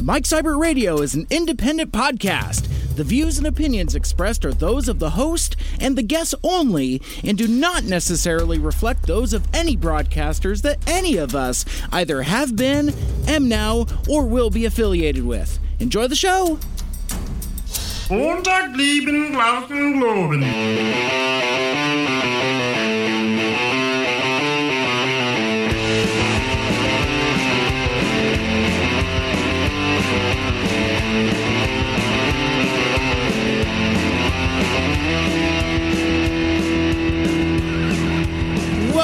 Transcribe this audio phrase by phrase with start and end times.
[0.00, 2.68] Mike Seibert Radio is an independent podcast.
[2.94, 7.36] The views and opinions expressed are those of the host and the guests only and
[7.36, 12.94] do not necessarily reflect those of any broadcasters that any of us either have been,
[13.26, 15.58] am now, or will be affiliated with.
[15.80, 16.60] Enjoy the show!
[18.08, 20.42] Lieben Glauben.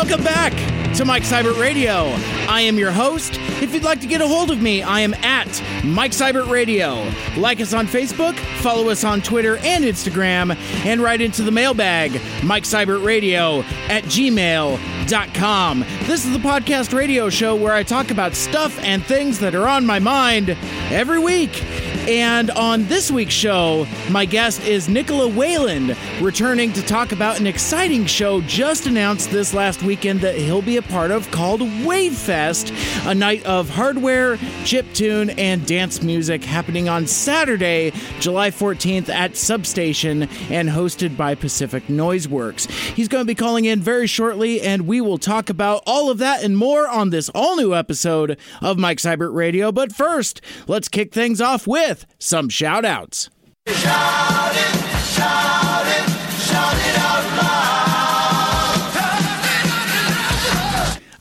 [0.07, 0.53] Welcome back
[0.97, 2.03] to Mike Seibert Radio.
[2.47, 3.39] I am your host.
[3.63, 7.11] If you'd like to get a hold of me, I am at Mike Seibert Radio.
[7.39, 10.55] Like us on Facebook, follow us on Twitter and Instagram,
[10.85, 15.81] and write into the mailbag, Mike Seibert Radio at gmail.com.
[16.03, 19.67] This is the podcast radio show where I talk about stuff and things that are
[19.67, 20.51] on my mind
[20.91, 21.65] every week.
[22.07, 27.47] And on this week's show, my guest is Nikola Whallon, returning to talk about an
[27.47, 32.73] exciting show just announced this last weekend that he'll be a part of called Wavefest,
[33.11, 37.91] a night of hardware, chiptune, and dance music happening on Saturday,
[38.21, 42.71] July 14th at Substation and hosted by Pacific Noiseworks.
[42.95, 46.19] He's going to be calling in very shortly, and we will talk about all of
[46.19, 49.73] that and more on this all new episode of Mike Seibert Radio.
[49.73, 53.31] But first, let's kick things off with some shout outs.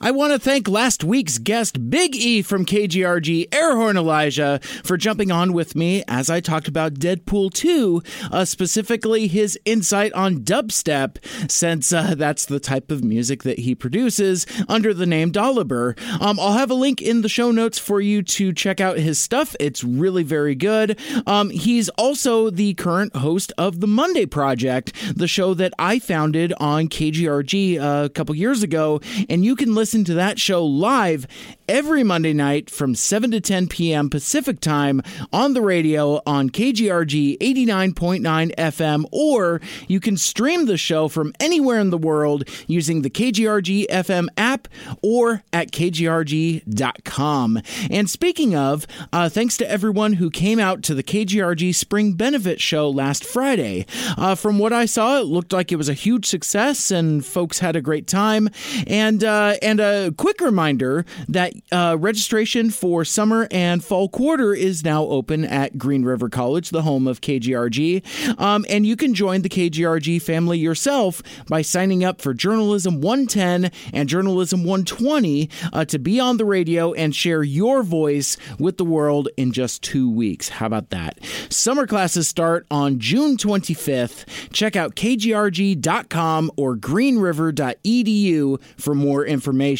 [0.03, 5.31] I want to thank last week's guest, Big E from KGRG, Airhorn Elijah, for jumping
[5.31, 11.23] on with me as I talked about Deadpool 2, uh, specifically his insight on dubstep,
[11.49, 15.97] since uh, that's the type of music that he produces under the name Dolliber.
[16.21, 19.17] Um, I'll have a link in the show notes for you to check out his
[19.19, 19.55] stuff.
[19.57, 20.99] It's really very good.
[21.25, 26.51] Um, he's also the current host of The Monday Project, the show that I founded
[26.59, 28.99] on KGRG uh, a couple years ago,
[29.29, 31.27] and you can listen to that show live
[31.67, 34.09] every Monday night from 7 to 10 p.m.
[34.09, 41.07] Pacific time on the radio on KGRG 89.9 FM, or you can stream the show
[41.07, 44.67] from anywhere in the world using the KGRG FM app
[45.01, 47.61] or at kgrg.com.
[47.91, 52.59] And speaking of, uh, thanks to everyone who came out to the KGRG Spring Benefit
[52.59, 53.85] Show last Friday.
[54.17, 57.59] Uh, from what I saw, it looked like it was a huge success and folks
[57.59, 58.49] had a great time.
[58.87, 64.83] And uh, and a quick reminder that uh, registration for summer and fall quarter is
[64.83, 68.39] now open at Green River College, the home of KGRG.
[68.39, 73.71] Um, and you can join the KGRG family yourself by signing up for Journalism 110
[73.93, 78.85] and Journalism 120 uh, to be on the radio and share your voice with the
[78.85, 80.49] world in just two weeks.
[80.49, 81.19] How about that?
[81.49, 84.25] Summer classes start on June 25th.
[84.53, 89.72] Check out kgrg.com or greenriver.edu for more information.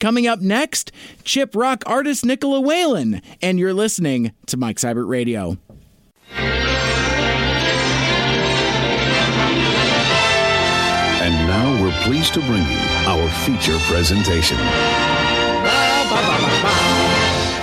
[0.00, 0.92] Coming up next,
[1.24, 5.58] chip rock artist Nikola Whallon, and you're listening to Mike Seibert Radio.
[11.22, 14.58] And now we're pleased to bring you our feature presentation.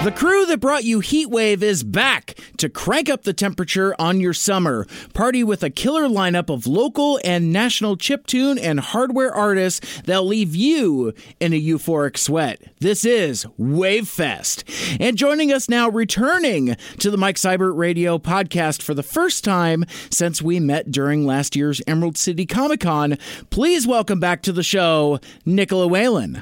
[0.01, 4.33] The crew that brought you Heatwave is back to crank up the temperature on your
[4.33, 4.87] summer.
[5.13, 10.55] Party with a killer lineup of local and national chiptune and hardware artists that'll leave
[10.55, 12.61] you in a euphoric sweat.
[12.79, 14.63] This is Wavefest.
[15.01, 19.83] And joining us now, returning to the Mike Seibert Radio podcast for the first time
[20.09, 23.17] since we met during last year's Emerald City Comic Con,
[23.49, 26.41] please welcome back to the show, Nikola Whallon.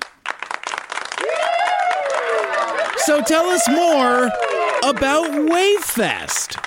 [3.07, 4.25] So tell us more
[4.83, 6.61] about Wavefest.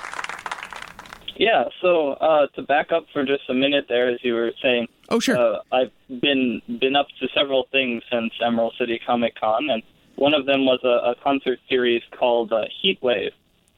[1.36, 4.88] Yeah, so uh, to back up for just a minute there, as you were saying,
[5.10, 5.36] Oh, sure.
[5.36, 5.92] uh, I've
[6.22, 9.82] been been up to several things since Emerald City Comic Con, and
[10.16, 13.32] one of them was a, a concert series called uh, Heatwave.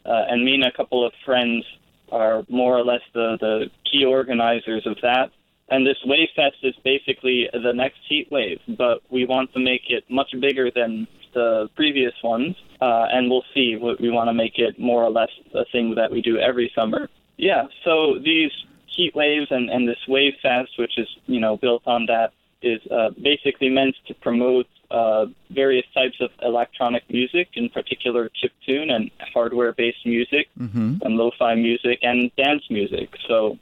[0.06, 1.65] Uh, and me and a couple of friends
[2.12, 5.32] are more or less the, the key organizers of that.
[5.69, 9.82] And this Wave Fest is basically the next heat wave, but we want to make
[9.88, 13.76] it much bigger than the previous ones, uh, and we'll see.
[13.76, 16.70] We we want to make it more or less a thing that we do every
[16.75, 17.08] summer.
[17.37, 18.52] Yeah, so these
[18.87, 22.32] heat waves and, and this Wave Fest, which is you know built on that,
[22.62, 28.90] is uh, basically meant to promote uh, various types of electronic music, in particular chiptune
[28.93, 30.96] and hardware-based music, Mm-hmm.
[31.02, 33.08] and lo-fi music and dance music.
[33.26, 33.58] So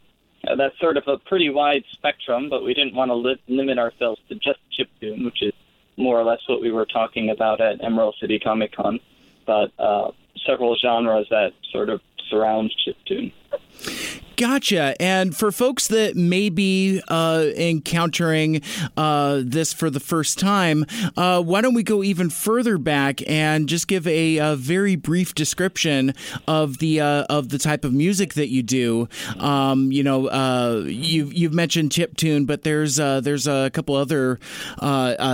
[0.49, 3.79] uh, that's sort of a pretty wide spectrum, but we didn't want to li- limit
[3.79, 5.53] ourselves to just chiptune, which is
[6.01, 9.01] more or less what we were talking about at Emerald City Comic Con.
[9.47, 10.11] But uh,
[10.47, 13.33] several genres that sort of surround chiptune.
[14.41, 14.95] Gotcha.
[14.99, 18.63] And for folks that may be uh, encountering
[18.97, 23.69] uh, this for the first time, uh, why don't we go even further back and
[23.69, 26.15] just give a, a very brief description
[26.49, 29.11] of the uh, of the type of music that you do?
[29.39, 33.95] Um, you know, uh, you've you've mentioned chip tune, but there's uh, there's a couple
[33.95, 34.39] other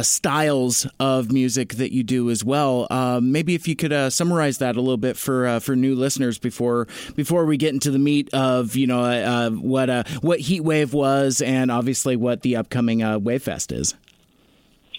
[0.02, 2.88] styles of music that you do as well.
[3.20, 7.44] Maybe if you could summarize that a little bit for for new listeners before before
[7.44, 11.42] we get into the meat of you know uh, what uh, what Heat Wave was,
[11.42, 13.94] and obviously what the upcoming uh, Wave Fest is.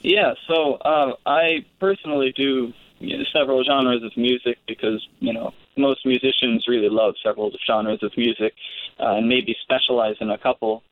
[0.03, 5.53] Yeah, so uh, I personally do you know, several genres of music because you know
[5.77, 8.53] most musicians really love several genres of music
[8.99, 10.83] uh, and maybe specialize in a couple.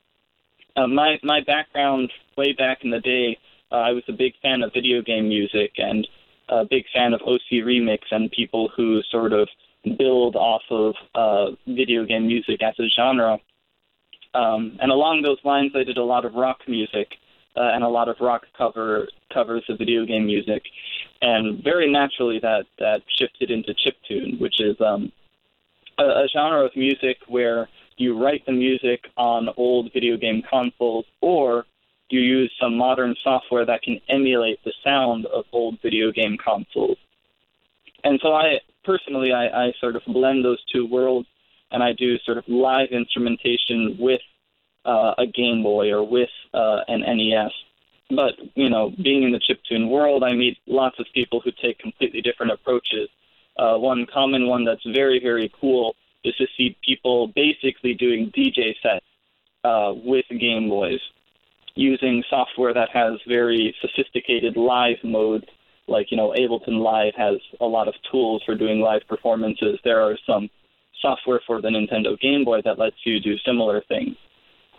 [0.75, 3.37] Uh, my my background way back in the day,
[3.71, 6.07] uh, I was a big fan of video game music and
[6.49, 9.49] a big fan of OC Remix and people who sort of
[9.97, 13.39] build off of uh, video game music as a genre.
[14.33, 17.07] Um, and along those lines, I did a lot of rock music
[17.55, 20.63] uh, and a lot of rock cover covers of video game music,
[21.21, 25.11] and very naturally that that shifted into chiptune, which is um,
[25.97, 31.05] a, a genre of music where you write the music on old video game consoles,
[31.21, 31.65] or
[32.09, 36.97] you use some modern software that can emulate the sound of old video game consoles.
[38.03, 41.27] And so I personally, I, I sort of blend those two worlds,
[41.71, 44.21] and I do sort of live instrumentation with
[44.85, 47.51] uh, a Game Boy or with uh, an NES.
[48.09, 51.79] But you know, being in the chiptune world, I meet lots of people who take
[51.79, 53.09] completely different approaches.
[53.57, 58.75] Uh, one common one that's very very cool is to see people basically doing DJ
[58.81, 59.05] sets
[59.63, 60.99] uh, with Game Boys
[61.75, 65.45] using software that has very sophisticated live modes
[65.87, 69.79] like you know Ableton Live has a lot of tools for doing live performances.
[69.83, 70.49] There are some
[71.01, 74.15] software for the Nintendo Game Boy that lets you do similar things.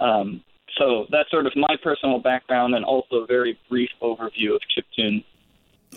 [0.01, 0.43] Um,
[0.79, 5.25] so that's sort of my personal background and also a very brief overview of chiptune.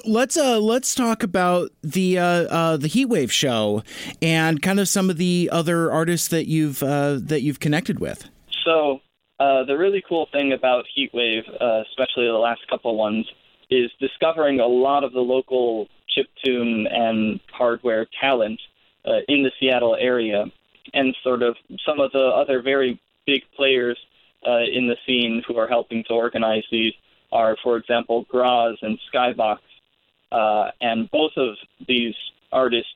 [0.05, 3.83] Let's uh let's talk about the uh, uh the Heatwave show
[4.21, 8.29] and kind of some of the other artists that you've uh, that you've connected with.
[8.63, 9.01] So
[9.39, 13.25] uh, the really cool thing about Heatwave, uh, especially the last couple ones,
[13.69, 18.59] is discovering a lot of the local chiptune and hardware talent
[19.05, 20.45] uh, in the Seattle area,
[20.93, 21.55] and sort of
[21.85, 23.97] some of the other very big players
[24.47, 26.93] uh, in the scene who are helping to organize these
[27.31, 29.59] are, for example, Graz and Skybox,
[30.31, 31.55] uh, and both of
[31.87, 32.15] these
[32.51, 32.89] artists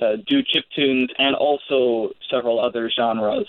[0.00, 3.46] uh, do chip tunes and also several other genres,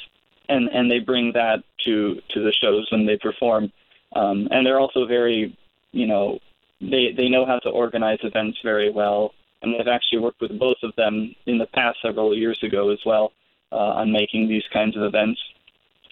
[0.50, 3.72] and and they bring that to to the shows when they perform,
[4.16, 5.58] um, and they're also very
[5.92, 6.40] you know
[6.80, 10.78] they they know how to organize events very well, and we've actually worked with both
[10.84, 13.32] of them in the past several years ago as well
[13.72, 15.40] uh, on making these kinds of events.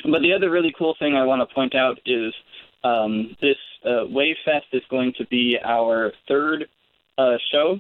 [0.03, 2.33] But the other really cool thing I want to point out is
[2.83, 6.67] um, this uh, Wave Fest is going to be our third
[7.17, 7.79] uh, show,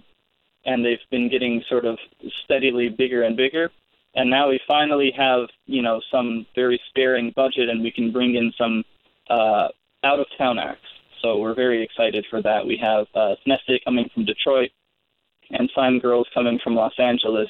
[0.65, 1.97] and they've been getting sort of
[2.43, 3.69] steadily bigger and bigger.
[4.15, 8.35] And now we finally have, you know, some very sparing budget, and we can bring
[8.35, 8.83] in some
[9.29, 9.67] uh,
[10.03, 10.87] out-of-town acts.
[11.25, 12.67] So we're very excited for that.
[12.67, 14.69] We have uh, Sneste coming from Detroit
[15.49, 17.47] and Slime Girls coming from Los Angeles,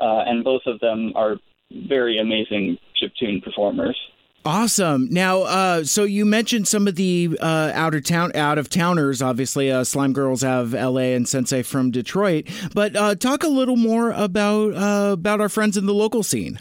[0.00, 1.36] uh, and both of them are
[1.70, 3.98] very amazing chiptune performers.
[4.46, 5.08] Awesome.
[5.10, 9.20] Now, uh, so you mentioned some of the uh, out of town, out of towners.
[9.20, 11.14] Obviously, uh, Slime Girls have L.A.
[11.14, 12.48] and Sensei from Detroit.
[12.74, 16.58] But uh, talk a little more about uh, about our friends in the local scene.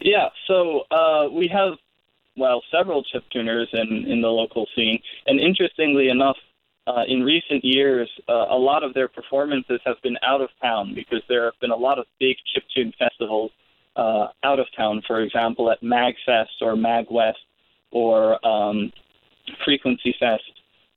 [0.00, 0.30] Yeah.
[0.48, 1.74] So uh, we have
[2.36, 5.00] well, several chip tuners in, in the local scene.
[5.26, 6.36] And interestingly enough,
[6.86, 10.94] uh, in recent years, uh, a lot of their performances have been out of town
[10.94, 13.50] because there have been a lot of big chip tune festivals
[13.96, 15.02] uh, out of town.
[15.06, 17.32] For example, at MagFest or MagWest
[17.90, 18.92] or um,
[19.64, 20.42] Frequency Fest.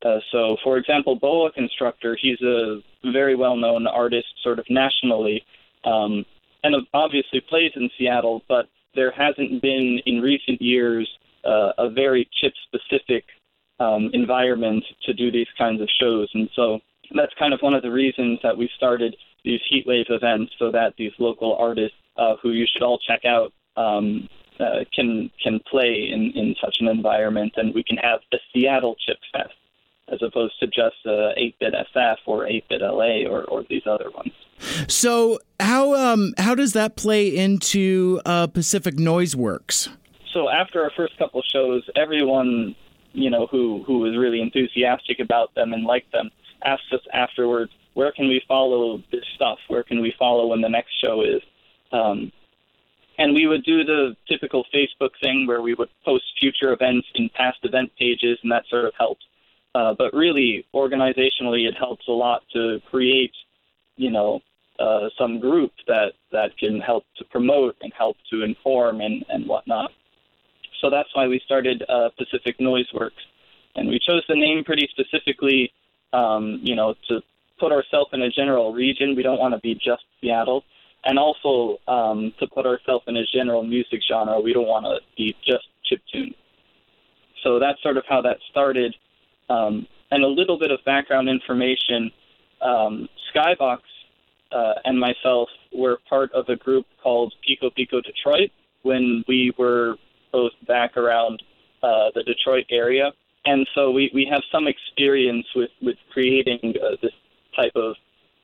[0.06, 2.82] Uh, so, for example, Boa Constructor, he's a
[3.12, 5.44] very well-known artist, sort of nationally,
[5.84, 6.26] um,
[6.64, 8.44] and obviously plays in Seattle.
[8.48, 11.10] But there hasn't been in recent years
[11.46, 13.26] uh, a very chip specific
[13.80, 16.30] um, environment to do these kinds of shows.
[16.34, 16.80] And so
[17.16, 20.94] that's kind of one of the reasons that we started these heatwave events so that
[20.98, 24.28] these local artists uh, who you should all check out um,
[24.60, 28.96] uh, can can play in, in such an environment and we can have the Seattle
[29.06, 29.54] Chip Fest
[30.12, 34.34] as opposed to just uh, 8-bit SF or 8-bit LA or, or these other ones.
[34.88, 39.90] So how um, how does that play into uh, Pacific Noise Works?
[40.34, 42.76] So after our first couple shows, everyone
[43.14, 46.30] you know who who was really enthusiastic about them and liked them
[46.64, 49.60] asked us afterwards, where can we follow this stuff?
[49.68, 51.42] Where can we follow when the next show is?
[51.92, 52.32] Um,
[53.18, 57.30] and we would do the typical Facebook thing where we would post future events in
[57.36, 59.24] past event pages, and that sort of helped.
[59.76, 63.34] Uh, but really, organizationally, it helps a lot to create,
[63.98, 64.42] you know,
[64.80, 69.46] uh, some group that that can help to promote and help to inform and and
[69.48, 69.92] whatnot.
[70.82, 73.22] So that's why we started uh, Pacific Noise Works,
[73.76, 75.72] and we chose the name pretty specifically,
[76.14, 77.22] um, you know, to
[77.60, 79.16] put ourselves in a general region.
[79.16, 80.64] We don't want to be just Seattle,
[81.04, 84.40] and also um, to put ourselves in a general music genre.
[84.40, 86.34] We don't want to be just chiptune.
[87.44, 88.96] So that's sort of how that started.
[89.50, 92.12] Um, and a little bit of background information.
[92.62, 93.80] Um, Skybox
[94.52, 99.96] uh, and myself were part of a group called Pico Pico Detroit when we were
[100.80, 101.38] back around
[101.88, 103.08] uh, the Detroit area.
[103.46, 107.16] And so we, we have some experience with, with creating uh, this
[107.56, 107.96] type of,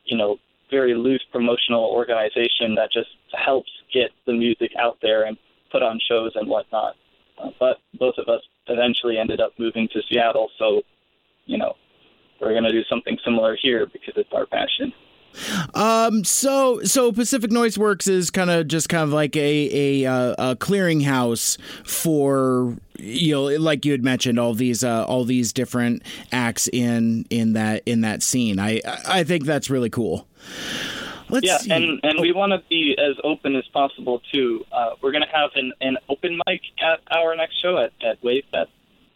[0.05, 0.31] you know,
[0.77, 3.11] very loose promotional organization that just
[3.47, 5.37] helps get the music out there and
[5.71, 6.93] put on shows and whatnot.
[7.41, 10.81] Uh, but both of us eventually ended up moving to Seattle, so,
[11.45, 11.73] you know,
[12.39, 14.91] we're going to do something similar here because it's our passion.
[15.73, 20.11] Um, so so Pacific Noise Works is kind of just kind of like a a,
[20.11, 25.53] uh, a clearinghouse for you know like you had mentioned all these uh, all these
[25.53, 28.59] different acts in in that in that scene.
[28.59, 30.27] I I think that's really cool.
[31.29, 31.71] Let's yeah, see.
[31.71, 34.63] and and we want to be as open as possible too.
[34.71, 38.21] Uh, we're going to have an, an open mic at our next show at at
[38.21, 38.67] WaveFest,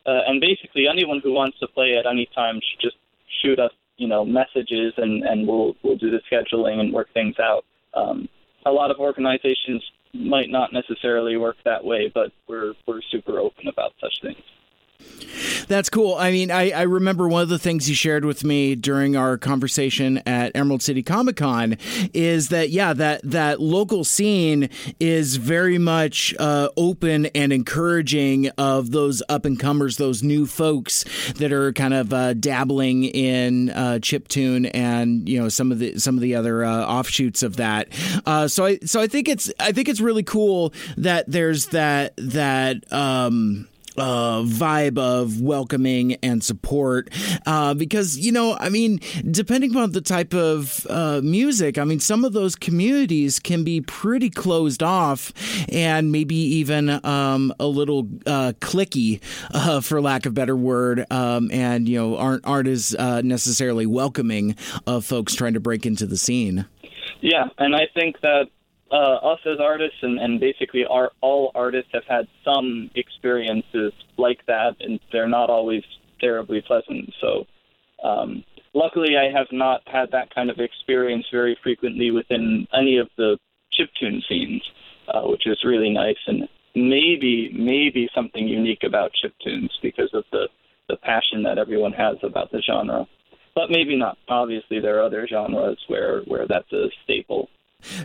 [0.05, 2.97] uh, and basically anyone who wants to play at any time should just
[3.41, 7.35] shoot us you know messages and and we'll we'll do the scheduling and work things
[7.39, 7.65] out.
[7.93, 8.27] Um,
[8.65, 13.67] a lot of organizations might not necessarily work that way, but we're we're super open
[13.67, 14.41] about such things.
[15.67, 16.15] That's cool.
[16.15, 19.37] I mean, I, I remember one of the things you shared with me during our
[19.37, 21.77] conversation at Emerald City Comic Con
[22.13, 28.91] is that yeah, that that local scene is very much uh, open and encouraging of
[28.91, 33.99] those up and comers, those new folks that are kind of uh, dabbling in uh,
[33.99, 37.57] chip tune and you know some of the some of the other uh, offshoots of
[37.57, 37.87] that.
[38.25, 42.13] Uh, so I so I think it's I think it's really cool that there's that
[42.17, 42.91] that.
[42.91, 43.67] Um,
[43.99, 47.09] uh, vibe of welcoming and support.
[47.45, 48.99] Uh, because you know i mean
[49.31, 53.81] depending on the type of uh, music i mean some of those communities can be
[53.81, 55.33] pretty closed off
[55.69, 59.21] and maybe even um, a little uh, cliquey
[59.53, 63.85] uh, for lack of better word um, and you know aren't aren't as uh, necessarily
[63.85, 66.65] welcoming of folks trying to break into the scene.
[67.21, 68.47] Yeah and i think that
[68.91, 74.45] uh, us as artists and, and basically our, all artists have had some experiences like
[74.47, 75.83] that, and they're not always
[76.19, 77.11] terribly pleasant.
[77.21, 77.45] So,
[78.03, 78.43] um,
[78.73, 83.37] luckily, I have not had that kind of experience very frequently within any of the
[83.79, 84.63] chiptune scenes,
[85.13, 90.47] uh, which is really nice and maybe maybe something unique about chiptunes because of the
[90.87, 93.05] the passion that everyone has about the genre.
[93.55, 94.17] But maybe not.
[94.27, 97.49] Obviously, there are other genres where where that's a staple.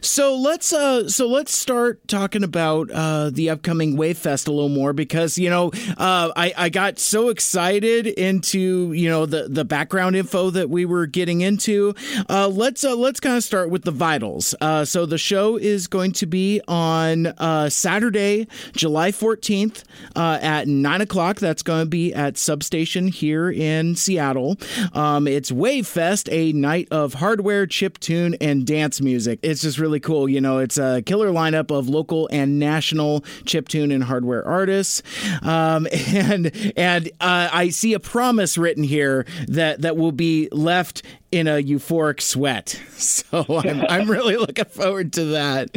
[0.02, 4.68] So let's uh, so let's start talking about uh, the upcoming Wave Fest a little
[4.68, 9.64] more because you know uh, I I got so excited into you know the the
[9.64, 11.94] background info that we were getting into.
[12.28, 14.54] Uh, let's uh, let's kind of start with the vitals.
[14.60, 19.82] Uh, so the show is going to be on uh, Saturday, July fourteenth
[20.14, 21.38] uh, at nine o'clock.
[21.40, 24.56] That's going to be at Substation here in Seattle.
[24.92, 29.40] Um, it's Wave Fest, a night of hardware, chip tune, and dance music.
[29.42, 30.28] It's just really cool.
[30.28, 35.02] You know, it's a killer lineup of local and national chiptune and hardware artists.
[35.42, 41.02] Um, and and uh, I see a promise written here that that will be left
[41.32, 42.80] in a euphoric sweat.
[43.04, 45.76] So I'm, I'm really looking forward to that.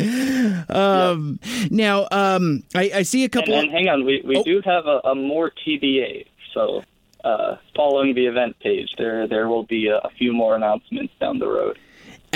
[0.69, 1.39] Um,
[1.69, 3.53] Now, um, I, I, see a couple.
[3.53, 4.43] And, and hang on, we, we oh.
[4.43, 6.27] do have a, a more TBA.
[6.53, 6.83] So
[7.23, 11.39] uh, following the event page, there there will be a, a few more announcements down
[11.39, 11.77] the road.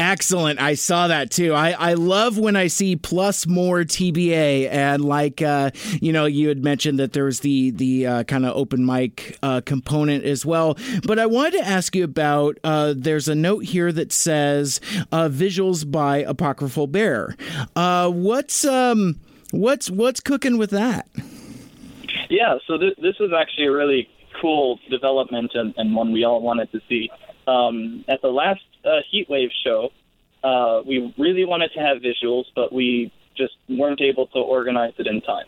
[0.01, 0.59] Excellent.
[0.59, 1.53] I saw that too.
[1.53, 5.69] I, I love when I see plus more TBA and like uh,
[6.01, 9.37] you know you had mentioned that there was the the uh, kind of open mic
[9.43, 10.75] uh, component as well.
[11.05, 14.81] But I wanted to ask you about uh, there's a note here that says
[15.11, 17.35] uh, visuals by Apocryphal Bear.
[17.75, 19.19] Uh, what's um
[19.51, 21.07] what's what's cooking with that?
[22.27, 24.09] Yeah, so this this is actually a really
[24.41, 27.11] cool development and, and one we all wanted to see.
[27.47, 29.91] Um, at the last uh, Heatwave show,
[30.43, 35.07] uh, we really wanted to have visuals, but we just weren't able to organize it
[35.07, 35.45] in time.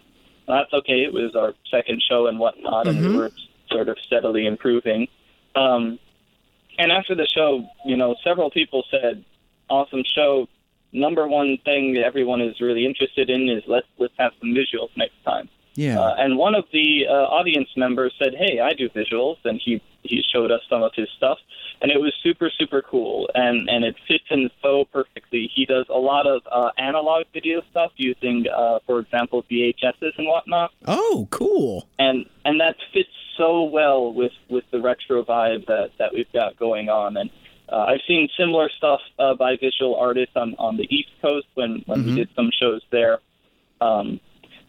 [0.47, 1.03] That's okay.
[1.03, 2.89] It was our second show and whatnot, mm-hmm.
[2.89, 3.17] and we mm-hmm.
[3.17, 3.31] were
[3.71, 5.07] sort of steadily improving.
[5.55, 5.99] Um,
[6.77, 9.23] and after the show, you know, several people said,
[9.69, 10.47] "Awesome show."
[10.91, 14.89] Number one thing that everyone is really interested in is let's let's have some visuals
[14.95, 15.49] next time.
[15.75, 15.99] Yeah.
[15.99, 19.81] Uh, and one of the uh, audience members said, "Hey, I do visuals," and he
[20.03, 21.39] he showed us some of his stuff,
[21.81, 25.49] and it was super super cool, and and it fits in so perfectly.
[25.53, 30.27] He does a lot of uh, analog video stuff using, uh, for example, VHSs and
[30.27, 31.87] whatnot, oh, cool.
[31.97, 36.57] and and that fits so well with with the retro vibe that that we've got
[36.57, 37.29] going on, and.
[37.69, 41.81] Uh, I've seen similar stuff uh, by visual artists on, on the East Coast when,
[41.87, 43.19] when we did some shows there.
[43.81, 44.19] Um,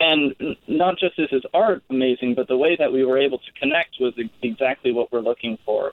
[0.01, 0.35] and
[0.67, 3.97] not just is his art amazing, but the way that we were able to connect
[4.01, 5.93] was exactly what we're looking for.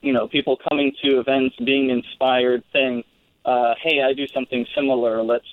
[0.00, 3.04] You know, people coming to events, being inspired, saying,
[3.44, 5.22] uh, "Hey, I do something similar.
[5.22, 5.46] Let's,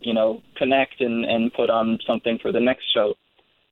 [0.00, 3.14] you know, connect and and put on something for the next show."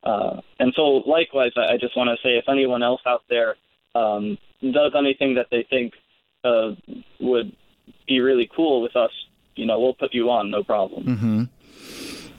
[0.05, 3.57] Uh, and so, likewise, I, I just want to say, if anyone else out there
[3.95, 5.95] um, does anything that they think
[6.45, 6.71] uh,
[7.21, 7.53] would
[8.07, 9.11] be really cool with us,
[9.57, 11.51] you know, we'll put you on, no problem.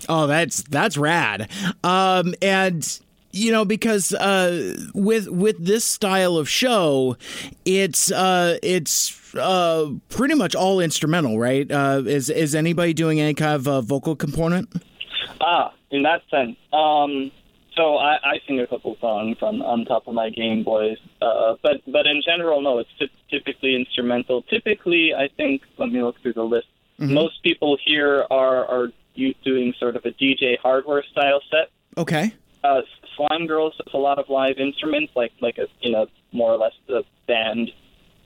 [0.10, 1.50] Oh, that's that's rad.
[1.84, 3.00] Um, and
[3.32, 7.16] you know because uh, with with this style of show,
[7.64, 11.72] it's uh, it's uh, pretty much all instrumental, right?
[11.72, 14.68] Uh, is is anybody doing any kind of uh, vocal component?
[15.40, 16.58] Ah, in that sense.
[16.74, 17.32] Um,
[17.76, 21.54] so I, I sing a couple songs on, on top of my Game Boys, uh,
[21.62, 24.42] but but in general, no, it's ty- typically instrumental.
[24.42, 25.62] Typically, I think.
[25.78, 26.68] Let me look through the list.
[26.98, 28.88] Most people here are are
[29.20, 31.70] u- doing sort of a DJ hardware style set.
[31.98, 32.34] Okay.
[32.64, 32.82] Uh,
[33.16, 36.58] Slime Girls has a lot of live instruments, like like a you know more or
[36.58, 37.72] less the band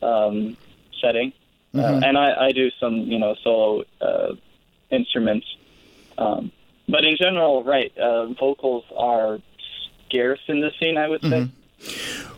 [0.01, 0.57] um,
[1.01, 1.33] setting,
[1.75, 4.33] uh, and I, I do some you know solo uh,
[4.91, 5.47] instruments.
[6.17, 6.51] Um,
[6.87, 9.39] but in general, right, uh, vocals are
[10.07, 10.97] scarce in the scene.
[10.97, 11.47] I would say.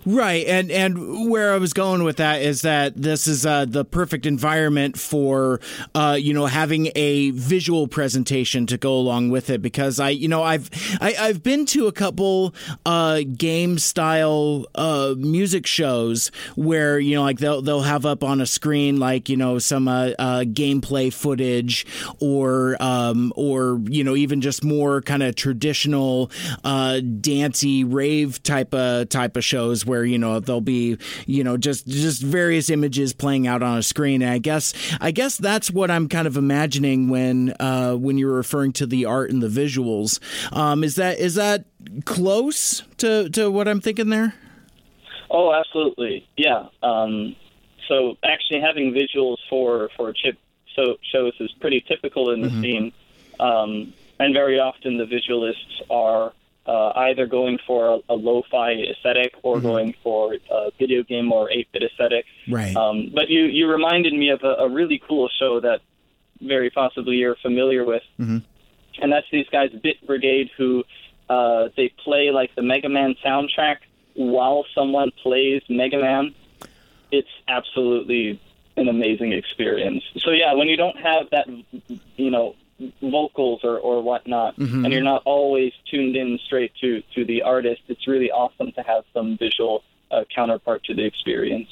[0.08, 3.84] Right, and and where I was going with that is that this is uh, the
[3.84, 5.60] perfect environment for
[5.96, 10.28] uh, you know having a visual presentation to go along with it because I you
[10.28, 10.70] know I've
[11.02, 12.54] I, I've been to a couple
[12.86, 18.42] uh, game style uh, music shows where you know like they'll they'll have up on
[18.42, 21.84] a screen like you know some uh, uh, gameplay footage
[22.20, 26.30] or um, or you know even just more kind of traditional
[27.22, 31.88] dancey rave type of type of shows where you know there'll be you know just
[31.88, 34.22] just various images playing out on a screen.
[34.22, 38.36] And I guess I guess that's what I'm kind of imagining when uh, when you're
[38.36, 40.20] referring to the art and the visuals.
[40.56, 41.66] Um, is that is that
[42.06, 44.34] close to to what I'm thinking there?
[45.30, 46.68] Oh, absolutely, yeah.
[46.84, 47.36] Um,
[47.88, 50.38] so actually, having visuals for for chip
[50.76, 52.92] so shows is pretty typical in the scene,
[53.40, 56.34] um, and very often the visualists are
[56.66, 61.50] uh, either going for a, a lo-fi aesthetic or going for a video game or
[61.50, 62.26] 8-bit aesthetic.
[62.50, 62.76] Right.
[62.76, 65.82] Um, but you you reminded me of a, a really cool show that
[66.42, 68.04] very possibly you're familiar with,
[69.02, 70.84] and that's these guys Bit Brigade who
[71.30, 73.78] uh, they play like the Mega Man soundtrack
[74.16, 76.34] while someone plays Mega Man.
[77.12, 78.42] It's absolutely
[78.78, 80.04] an amazing experience.
[80.18, 81.48] So yeah, when you don't have that,
[82.18, 82.56] you know,
[83.02, 87.82] vocals or, or whatnot, and you're not always tuned in straight to to the artist,
[87.88, 91.70] it's really awesome to have some visual uh, counterpart to the experience.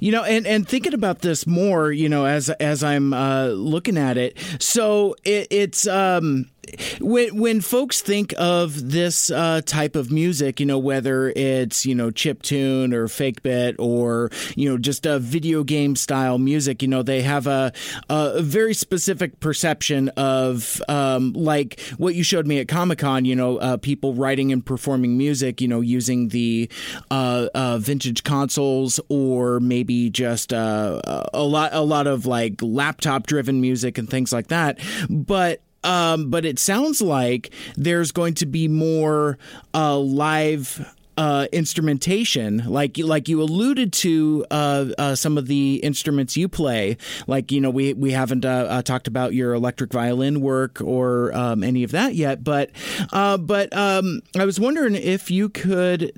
[0.00, 3.96] You know, and, and thinking about this more, you know, as as I'm uh, looking
[3.96, 6.50] at it, so it, it's um,
[7.00, 11.94] when when folks think of this uh, type of music, you know, whether it's you
[11.94, 16.82] know chip tune or fake bit or you know just a video game style music,
[16.82, 17.72] you know, they have a
[18.08, 23.24] a very specific perception of um, like what you showed me at Comic Con.
[23.24, 26.70] You know, uh, people writing and performing music, you know, using the
[27.10, 31.00] uh, uh, vintage consoles or maybe just uh,
[31.32, 36.30] a lot a lot of like laptop driven music and things like that, but um,
[36.30, 39.38] but it sounds like there's going to be more
[39.74, 46.36] uh, live uh, instrumentation, like like you alluded to uh, uh, some of the instruments
[46.36, 46.96] you play.
[47.26, 51.34] Like you know, we we haven't uh, uh, talked about your electric violin work or
[51.34, 52.70] um, any of that yet, but
[53.12, 56.12] uh, but um, I was wondering if you could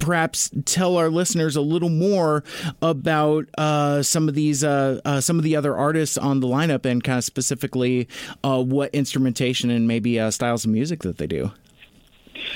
[0.00, 2.44] perhaps tell our listeners a little more
[2.82, 3.46] about
[4.04, 8.08] some of these some of the other artists on the lineup and kind of specifically
[8.42, 11.50] what instrumentation and maybe styles of music that they do.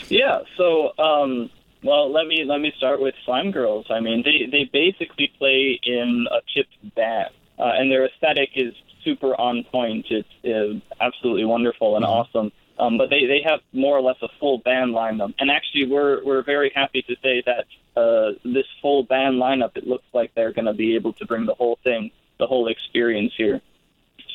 [0.09, 0.40] Yeah.
[0.57, 1.51] So, um,
[1.83, 3.87] well, let me let me start with Slime Girls.
[3.90, 8.74] I mean, they they basically play in a chipped band, uh, and their aesthetic is
[9.05, 10.07] super on point.
[10.11, 12.53] It's uh, absolutely wonderful and awesome.
[12.79, 15.35] Um, but they, they have more or less a full band lineup.
[15.38, 17.66] And actually, we're, we're very happy to say that
[18.01, 21.46] uh, this full band lineup, it looks like they're going to be able to bring
[21.46, 23.61] the whole thing, the whole experience here.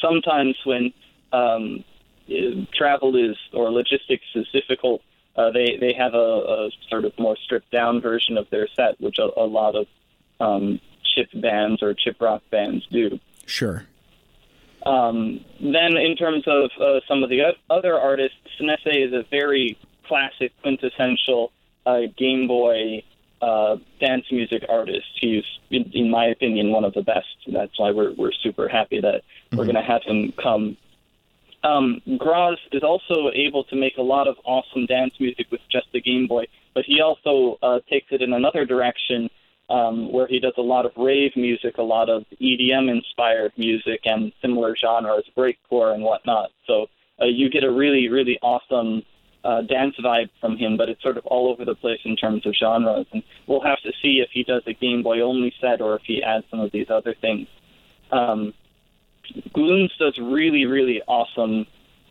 [0.02, 0.92] Sometimes when
[1.32, 1.86] um,
[2.74, 5.02] travel is or logistics is difficult,
[5.36, 9.00] uh, they they have a, a sort of more stripped down version of their set,
[9.00, 9.88] which a, a lot of
[10.40, 10.80] um,
[11.16, 13.20] chip bands or chip rock bands do.
[13.46, 13.86] Sure.
[14.86, 19.78] Um, then, in terms of uh, some of the other artists, Sinese is a very
[20.06, 21.52] classic, quintessential
[21.86, 23.04] uh, Game Boy
[23.42, 25.08] uh, dance music artist.
[25.20, 27.28] He's, in, in, my opinion, one of the best.
[27.48, 29.58] That's why we're we're super happy that mm-hmm.
[29.58, 30.78] we're going to have him come.
[31.64, 35.88] Um, Graz is also able to make a lot of awesome dance music with just
[35.94, 39.30] the Game Boy, but he also uh, takes it in another direction
[39.70, 44.02] um, where he does a lot of rave music, a lot of EDM inspired music,
[44.06, 46.52] and similar genres, breakcore and whatnot.
[46.68, 46.88] So
[47.22, 49.04] uh, you get a really, really awesome
[49.44, 52.46] uh, dance vibe from him, but it's sort of all over the place in terms
[52.46, 53.08] of genres.
[53.14, 56.02] And we'll have to see if he does a Game Boy only set or if
[56.06, 57.48] he adds some of these other things.
[58.12, 58.54] Um,
[59.54, 61.66] Gloons does really, really awesome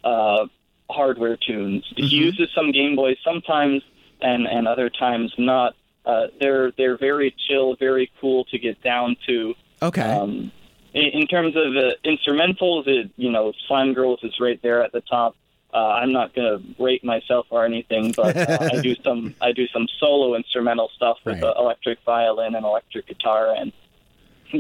[0.05, 0.47] uh,
[0.91, 1.85] hardware tunes.
[1.85, 2.03] Mm-hmm.
[2.03, 3.83] He uses some Game Boys sometimes,
[4.21, 5.75] and and other times not.
[6.05, 9.55] Uh, they're they're very chill, very cool to get down to.
[9.81, 10.03] Okay.
[10.03, 10.53] Um,
[10.95, 14.93] in, in terms of uh, instrumentals, it, you know, Slime Girls is right there at
[14.93, 15.37] the top.
[15.73, 19.53] Uh, I'm not going to rate myself or anything, but uh, I do some I
[19.53, 21.57] do some solo instrumental stuff with right.
[21.57, 23.73] electric violin and electric guitar, and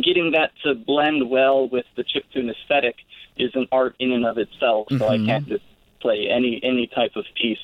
[0.00, 2.96] getting that to blend well with the chiptune aesthetic
[3.37, 4.88] is an art in and of itself.
[4.90, 5.24] So mm-hmm.
[5.24, 5.64] I can't just
[6.00, 7.59] play any any type of piece.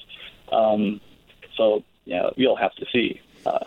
[0.50, 1.00] Um,
[1.56, 3.20] so yeah, you'll have to see.
[3.44, 3.64] Uh,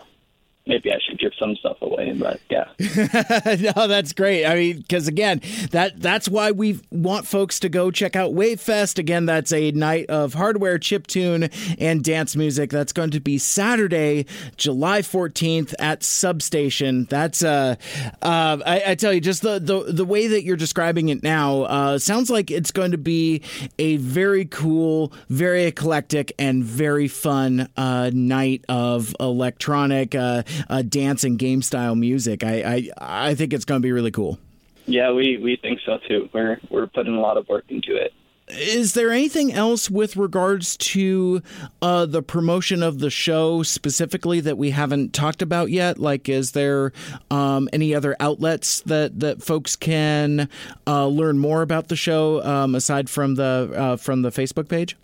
[0.66, 2.66] maybe I should give some stuff away, but yeah.
[3.76, 4.44] no, that's great.
[4.44, 8.98] I mean, because again, that that's why we want folks to go check out Wavefest.
[8.98, 11.48] Again, that's a night of hardware, chip tune,
[11.78, 12.70] and dance music.
[12.70, 17.06] That's going to be Saturday, July fourteenth at Substation.
[17.06, 17.76] That's uh,
[18.22, 21.62] uh I, I, tell you, just the, the the way that you're describing it now
[21.62, 23.42] uh, sounds like it's going to be
[23.78, 30.14] a very cool, very eclectic, and very fun uh, night of electronic.
[30.14, 32.44] Uh, uh, dance and game style music.
[32.44, 34.38] I I, I think it's going to be really cool.
[34.86, 36.28] Yeah, we, we think so too.
[36.32, 38.12] We're we're putting a lot of work into it.
[38.48, 41.42] Is there anything else with regards to
[41.80, 45.98] uh, the promotion of the show specifically that we haven't talked about yet?
[45.98, 46.92] Like, is there
[47.30, 50.48] um, any other outlets that, that folks can
[50.86, 54.96] uh, learn more about the show um, aside from the uh, from the Facebook page?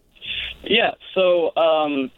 [0.65, 0.91] Yeah.
[1.15, 2.11] So um,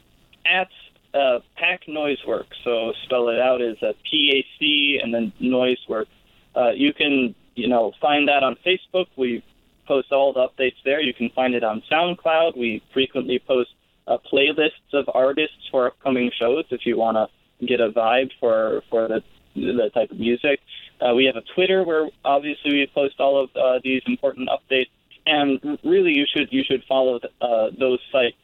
[0.47, 0.69] at
[1.15, 2.47] uh, Pac Noisework.
[2.65, 6.07] So spell it out as a P A C and then Noisework.
[6.55, 9.07] Uh, you can you know find that on Facebook.
[9.17, 9.43] We
[9.87, 11.01] post all the updates there.
[11.01, 12.57] You can find it on SoundCloud.
[12.57, 13.71] We frequently post
[14.07, 18.83] uh, playlists of artists for upcoming shows if you want to get a vibe for
[18.89, 19.23] for the
[19.55, 20.61] the type of music.
[21.01, 24.91] Uh, we have a Twitter where obviously we post all of uh, these important updates,
[25.27, 28.37] and really you should you should follow uh, those sites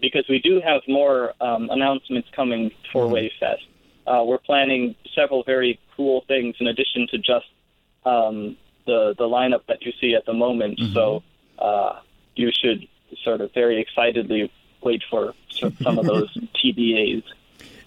[0.00, 3.14] because we do have more um, announcements coming for mm-hmm.
[3.14, 3.66] Wavefest.
[4.06, 7.46] Uh, we're planning several very cool things in addition to just
[8.04, 10.78] um, the the lineup that you see at the moment.
[10.78, 10.92] Mm-hmm.
[10.92, 11.22] So
[11.58, 12.00] uh,
[12.34, 12.86] you should
[13.22, 14.50] sort of very excitedly
[14.82, 16.32] wait for some of those
[16.64, 17.22] TBAs.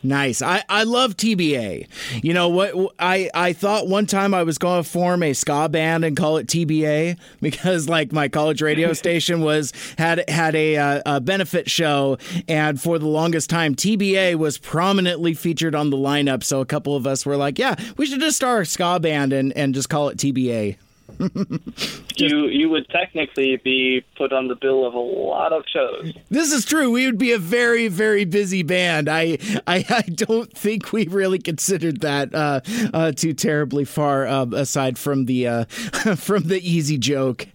[0.03, 0.41] Nice.
[0.41, 1.87] I, I love TBA.
[2.23, 2.93] You know what?
[2.99, 6.37] I, I thought one time I was going to form a ska band and call
[6.37, 11.69] it TBA because like my college radio station was had had a, uh, a benefit
[11.69, 16.43] show and for the longest time TBA was prominently featured on the lineup.
[16.43, 19.33] So a couple of us were like, yeah, we should just start a ska band
[19.33, 20.77] and and just call it TBA.
[22.15, 26.13] you you would technically be put on the bill of a lot of shows.
[26.29, 26.91] This is true.
[26.91, 29.09] We would be a very very busy band.
[29.09, 32.61] I I, I don't think we really considered that uh,
[32.93, 35.65] uh, too terribly far uh, aside from the uh,
[36.15, 37.47] from the easy joke.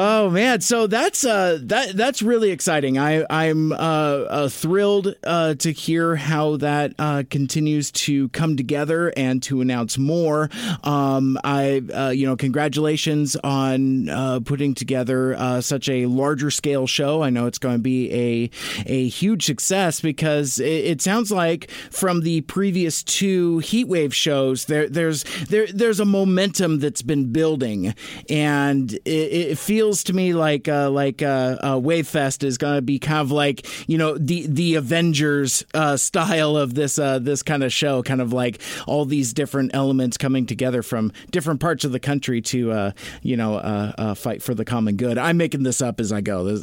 [0.00, 2.98] Oh man, so that's uh that that's really exciting.
[2.98, 9.12] I I'm uh, uh thrilled uh, to hear how that uh, continues to come together
[9.16, 10.50] and to announce more.
[10.84, 11.82] Um, I
[12.12, 17.24] you know congratulations on putting together such a larger scale show.
[17.24, 18.50] I know it's going to be a
[18.86, 24.88] a huge success because it, it sounds like from the previous two Heatwave shows there
[24.88, 27.96] there's there there's a momentum that's been building
[28.28, 32.74] and it, it feels feels to me like uh, like uh, uh, Wavefest is going
[32.74, 37.18] to be kind of like you know the the Avengers uh, style of this uh,
[37.18, 41.60] this kind of show, kind of like all these different elements coming together from different
[41.60, 42.90] parts of the country to uh,
[43.22, 45.16] you know fight for the common good.
[45.16, 46.62] I'm making this up as I go.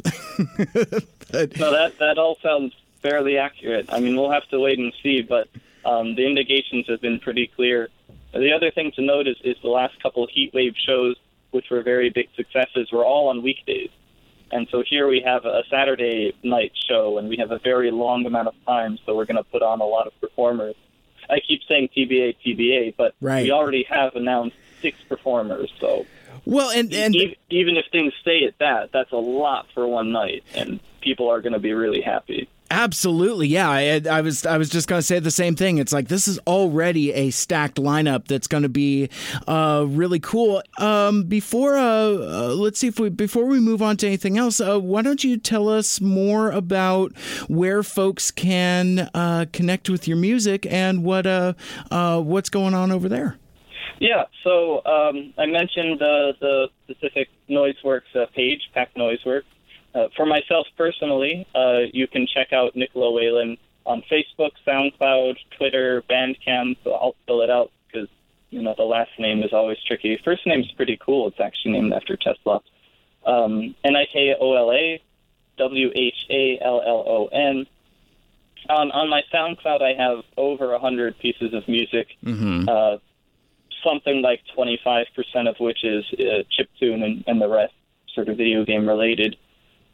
[1.32, 3.92] No, that that all sounds fairly accurate.
[3.92, 5.48] I mean, we'll have to wait and see, but
[5.84, 7.88] um, the indications have been pretty clear.
[8.32, 11.16] The other thing to note is, is the last couple of heat wave shows,
[11.50, 13.90] which were very big successes, were all on weekdays.
[14.52, 18.24] And so here we have a Saturday night show, and we have a very long
[18.26, 20.76] amount of time, so we're going to put on a lot of performers.
[21.28, 23.42] I keep saying TBA, TBA, but Right.
[23.44, 26.06] we already have announced six performers, so
[26.44, 30.12] well, and and e- even if things stay at that, that's a lot for one
[30.12, 32.48] night, and people are going to be really happy.
[32.70, 33.70] Absolutely, yeah.
[33.70, 35.78] I, I was I was just going to say the same thing.
[35.78, 39.08] It's like this is already a stacked lineup that's going to be
[39.46, 40.62] uh, really cool.
[40.78, 44.60] Um, before uh, uh, let's see if we before we move on to anything else,
[44.60, 50.16] uh, why don't you tell us more about where folks can uh, connect with your
[50.16, 51.54] music and what uh,
[52.20, 53.36] what's going on over there?
[54.00, 59.44] Yeah, so um, I mentioned the Pacific Noiseworks page, Pac Noiseworks.
[59.96, 63.56] Uh, for myself personally, uh, you can check out Nikola Whallon
[63.86, 66.76] on Facebook, SoundCloud, Twitter, Bandcamp.
[66.84, 68.08] So I'll fill it out because
[68.50, 70.20] you know the last name is always tricky.
[70.22, 71.28] First name's pretty cool.
[71.28, 72.60] It's actually named after Tesla.
[73.24, 75.02] Um, N I K O L A
[75.56, 77.66] W H A L L O N.
[78.68, 82.08] On on my SoundCloud, I have over a hundred pieces of music.
[82.68, 82.98] Uh,
[83.84, 85.04] something like 25%
[85.48, 87.72] of which is uh, chiptune and, and the rest
[88.14, 89.36] sort of video game related.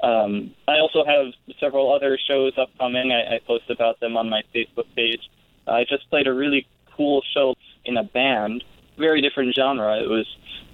[0.02, 1.26] Um, I also have
[1.60, 3.12] several other shows upcoming.
[3.12, 5.20] I, I post about them on my Facebook page.
[5.66, 8.64] I just played a really cool show in a band,
[8.98, 10.02] very different genre.
[10.02, 10.26] It was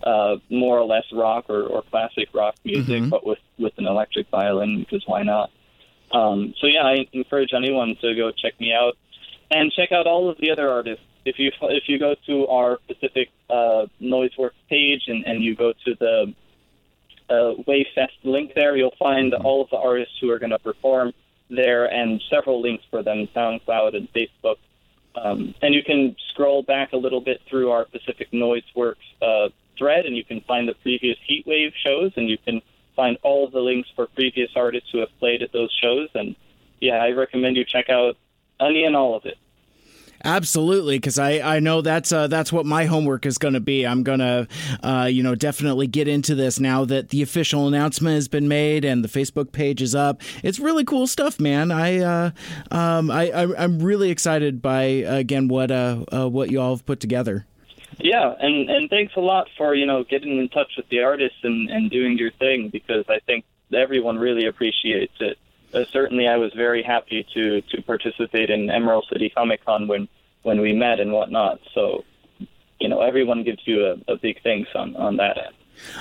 [0.03, 4.29] uh, more or less rock or, or classic rock music, but with, with an electric
[4.31, 5.51] violin, because why not?
[6.11, 8.97] Um, so yeah, I encourage anyone to go check me out
[9.51, 11.05] and check out all of the other artists.
[11.27, 15.75] If you if you go to our Pacific uh, Noiseworks page and, and you go
[15.85, 16.33] to the
[17.31, 21.13] uh, Wavefest link there, you'll find all of the artists who are going to perform
[21.51, 24.57] there and several links for them, SoundCloud and Facebook.
[25.15, 30.07] Um, and you can scroll back a little bit through our Pacific Noiseworks uh, thread,
[30.07, 32.61] and you can find the previous Heatwave shows, and you can
[32.95, 36.09] find all of the links for previous artists who have played at those shows.
[36.15, 36.37] And
[36.81, 38.17] yeah, I recommend you check out
[38.61, 39.39] any and all of it.
[40.25, 43.87] Absolutely, because I, I know that's uh, that's what my homework is going to be.
[43.87, 44.49] I'm going to,
[44.83, 48.85] uh, you know, definitely get into this now that the official announcement has been made
[48.85, 50.21] and the Facebook page is up.
[50.43, 51.71] It's really cool stuff, man.
[51.71, 52.31] I, uh,
[52.71, 56.85] um, I, I I'm really excited by again what uh, uh what you all have
[56.85, 57.47] put together.
[57.99, 61.39] Yeah, and and thanks a lot for you know getting in touch with the artists
[61.43, 65.39] and and doing your thing because I think everyone really appreciates it.
[65.73, 70.09] Uh, certainly, I was very happy to to participate in Emerald City Comic Con when
[70.43, 71.61] when we met and whatnot.
[71.75, 72.05] So,
[72.81, 75.55] you know, everyone gives you a, a big thanks on on that end.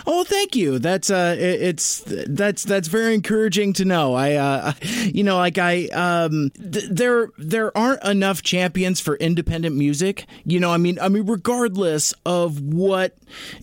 [0.06, 0.80] Oh, thank you.
[0.80, 4.13] That's uh, it's that's that's very encouraging to know.
[4.13, 9.76] I, uh, you know, like I, um, th- there there aren't enough champions for independent
[9.76, 10.26] music.
[10.46, 13.18] You know, I mean, I mean, regardless of what,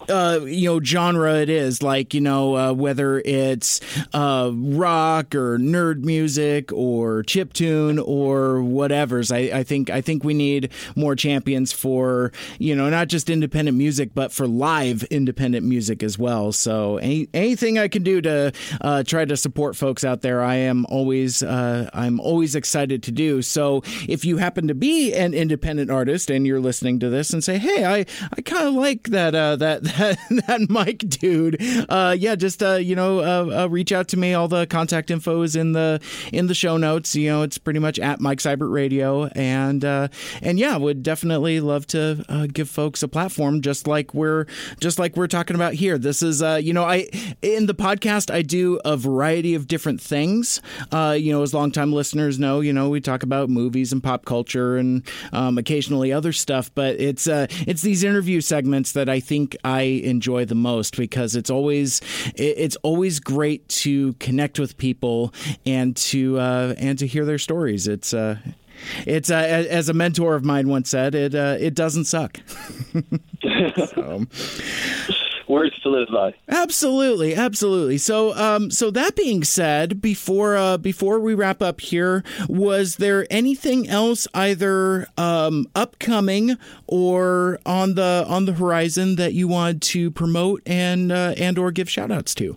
[0.09, 3.81] uh, you know, genre it is, like you know, uh, whether it's
[4.13, 9.33] uh, rock or nerd music or chiptune or whatever's.
[9.33, 13.77] I, I think I think we need more champions for you know not just independent
[13.77, 16.53] music but for live independent music as well.
[16.53, 20.57] So any, anything I can do to uh, try to support folks out there, I
[20.57, 23.43] am always uh, I'm always excited to do.
[23.43, 27.43] So if you happen to be an independent artist and you're listening to this and
[27.43, 32.15] say, hey, I I kind of like that uh, that that that Mike dude, uh,
[32.19, 34.35] yeah, just uh, you know uh, reach out to me.
[34.35, 36.01] All the contact info is in the
[36.33, 37.15] in the show notes.
[37.15, 41.87] You know, it's pretty much at Mike Seibert Radio, and and yeah, would definitely love
[41.89, 44.47] to give folks a platform, just like we're
[44.81, 45.94] just like we're talking about here.
[45.99, 47.09] This is uh, you know, I
[47.43, 50.61] in the podcast I do a variety of different things.
[50.93, 54.25] Uh, you know, as longtime listeners know, you know, we talk about movies and pop
[54.25, 59.21] culture and um, occasionally other stuff, but it's uh, it's these interview segments that I
[59.21, 62.01] think I enjoy the most because it's always
[62.37, 65.33] it's always great to connect with people
[65.67, 67.87] and to uh, and to hear their stories.
[67.89, 68.39] It's uh,
[69.07, 72.41] it's uh, as a mentor of mine once said, it uh, it doesn't suck.
[73.77, 74.27] so.
[75.49, 76.35] Words to live by.
[76.49, 77.99] Absolutely, absolutely.
[77.99, 83.27] So, um, so that being said, before uh, before we wrap up here, was there
[83.31, 90.11] anything else either um, upcoming or on the on the horizon that you wanted to
[90.11, 92.57] promote and uh, and or give shout outs to?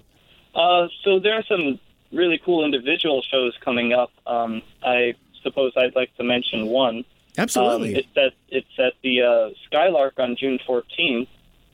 [0.56, 1.80] Uh, so there are some
[2.12, 4.12] really cool individual shows coming up.
[4.26, 7.06] Um, I suppose I'd like to mention one.
[7.38, 7.96] Absolutely.
[7.96, 11.28] Um, it's at it's at the uh, Skylark on June 14th,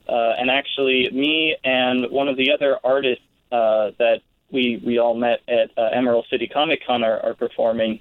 [0.08, 5.14] uh, and actually, me and one of the other artists uh, that we we all
[5.14, 8.00] met at uh, Emerald City Comic Con are, are performing.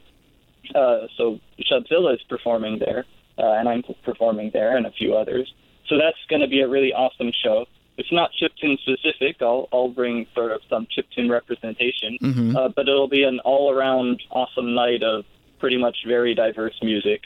[0.73, 1.39] Uh, so
[1.69, 3.05] Shubzilla is performing there,
[3.37, 5.51] uh, and I'm performing there, and a few others.
[5.87, 7.65] So that's going to be a really awesome show.
[7.97, 9.41] It's not chiptune specific.
[9.41, 12.55] I'll I'll bring sort of some chiptune representation, Mhm.
[12.55, 15.25] uh, but it'll be an all around awesome night of
[15.59, 17.21] pretty much very diverse music.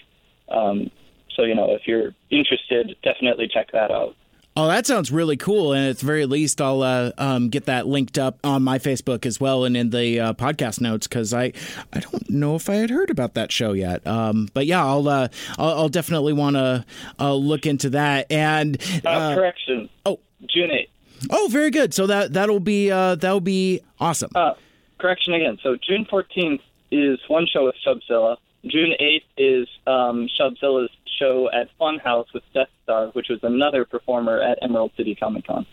[0.49, 0.91] Um,
[1.35, 4.15] so you know, if you're interested, definitely check that out.
[4.60, 5.72] Oh, that sounds really cool.
[5.74, 9.26] And at the very least, I'll uh, um, get that linked up on my Facebook
[9.28, 11.54] as well and in the uh, podcast notes because I,
[11.93, 14.06] I don't know if I had heard about that show yet.
[14.08, 15.28] Um, but yeah, I'll, uh,
[15.60, 16.84] I'll, I'll definitely want to
[17.20, 18.32] uh, look into that.
[18.32, 19.89] And Uh, uh, correction.
[20.08, 20.20] oh.
[20.48, 20.89] June 8th.
[21.30, 21.93] oh, very good.
[21.93, 24.32] So that that'll be uh, that'll be awesome.
[24.34, 24.54] Uh,
[25.00, 25.58] correction again.
[25.63, 28.38] So June 14th is one show with Shubzilla.
[28.65, 30.89] June 8th is um, Shubzilla's
[31.20, 35.65] show at Funhouse with Death Star, which was another performer at Emerald City Comic Con.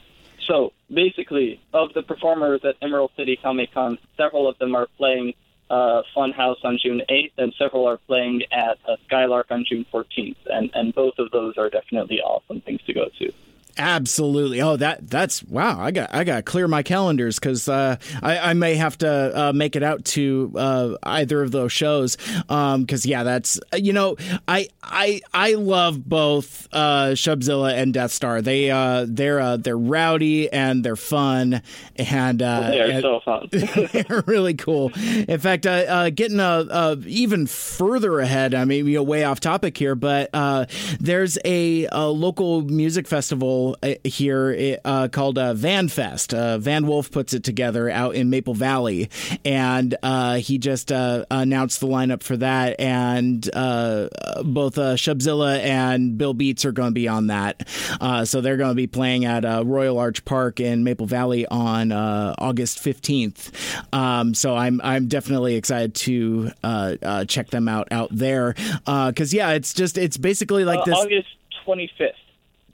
[0.47, 5.35] So basically, of the performers at Emerald City Comic Con, several of them are playing
[5.71, 10.37] uh, Funhouse on June 8th, and several are playing at uh, Skylark on June 14th.
[10.47, 13.33] And, and both of those are definitely awesome things to go to.
[13.77, 14.61] Absolutely.
[14.61, 15.81] Oh, that that's wow.
[15.81, 19.49] I got I got to clear my calendars because uh, I, I may have to
[19.49, 22.17] uh, make it out to uh, either of those shows.
[22.17, 28.41] Because yeah, that's you know I I I love both uh, Shubzilla and Death Star.
[28.43, 31.61] They uh, they're uh, they're rowdy and they're fun
[31.97, 33.49] and uh, They are so fun.
[33.51, 34.93] they're really cool.
[35.29, 39.25] In fact, uh, uh, getting uh, uh, even further ahead, I mean, you know, way
[39.25, 40.67] off topic here, but uh,
[41.01, 46.33] there's a, a local music festival uh, here uh, called uh, Van Fest.
[46.35, 49.11] Uh, Van Wolf puts it together out in Maple Valley,
[49.45, 52.79] and uh, he just uh, announced the lineup for that.
[52.79, 54.09] And uh,
[54.45, 57.67] both uh, Shubzilla and Bill Beats are going to be on that.
[58.01, 61.47] Uh, so they're going to be playing at uh, Royal Arch Park in Maple Valley
[61.47, 63.53] on uh, August 15th.
[63.93, 69.33] Um, so I'm I'm definitely excited to uh, uh, check them out out there because
[69.33, 70.97] yeah, it's just it's basically like this.
[70.97, 71.29] August
[71.67, 72.13] 25th.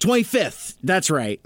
[0.00, 0.76] 25th.
[0.82, 1.40] That's right.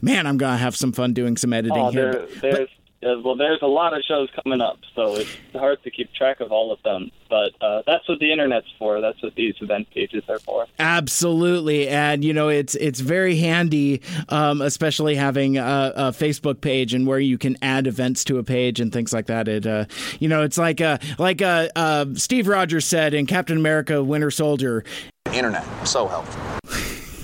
[0.00, 2.12] Man, I'm going to have some fun doing some editing Oh, here.
[2.12, 2.68] there, but- there's
[3.04, 6.38] uh, well, there's a lot of shows coming up, so it's hard to keep track
[6.38, 7.10] of all of them.
[7.28, 9.00] But uh, that's what the internet's for.
[9.00, 10.66] That's what these event pages are for.
[10.78, 16.94] Absolutely, and you know it's it's very handy, um, especially having a, a Facebook page
[16.94, 19.48] and where you can add events to a page and things like that.
[19.48, 19.86] It, uh,
[20.20, 24.30] you know, it's like uh, like uh, uh, Steve Rogers said in Captain America: Winter
[24.30, 24.84] Soldier.
[25.32, 26.40] Internet, so helpful.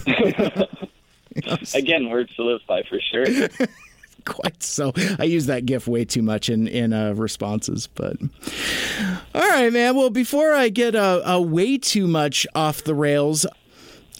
[1.74, 3.26] Again, words to live by for sure.
[4.24, 4.92] Quite so.
[5.18, 8.16] I use that GIF way too much in in uh, responses, but
[9.34, 9.96] all right, man.
[9.96, 13.46] Well, before I get uh, uh, way too much off the rails,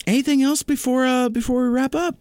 [0.07, 2.15] anything else before uh, before we wrap up?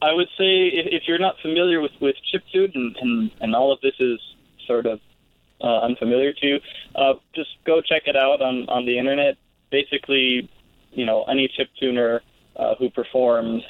[0.00, 3.72] I would say if, if you're not familiar with with chiptune and, and and all
[3.72, 4.20] of this is
[4.66, 5.00] sort of
[5.60, 6.60] uh, unfamiliar to you,
[6.94, 9.38] uh, just go check it out on on the internet.
[9.70, 10.48] Basically,
[10.92, 12.20] you know, any chiptuner
[12.58, 13.62] uh, who performs